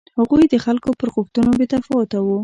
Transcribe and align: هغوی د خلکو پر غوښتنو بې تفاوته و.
هغوی 0.19 0.43
د 0.49 0.55
خلکو 0.65 0.89
پر 0.99 1.07
غوښتنو 1.15 1.51
بې 1.59 1.65
تفاوته 1.73 2.17
و. 2.21 2.27